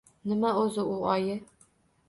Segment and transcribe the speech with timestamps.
[0.29, 1.35] Nima o’zi u, oyi?